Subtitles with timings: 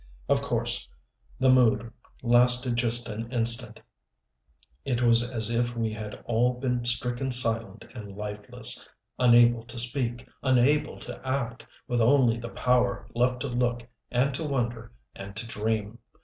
[0.27, 0.89] Of course
[1.39, 1.91] the mood
[2.23, 3.83] lasted just an instant.
[4.83, 10.27] It was as if we had all been stricken silent and lifeless, unable to speak,
[10.41, 15.45] unable to act, with only the power left to look and to wonder and to
[15.47, 15.99] dream.